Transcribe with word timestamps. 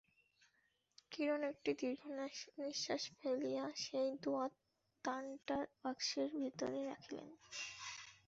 কিরণ 1.11 1.41
একটি 1.43 1.71
দীর্ঘনিশ্বাস 1.81 3.03
ফেলিয়া 3.17 3.65
সেই 3.83 4.09
দোয়াতদানটা 4.23 5.57
বাক্সর 5.81 6.27
ভিতরে 6.35 6.79
রাখিলেন। 6.85 7.29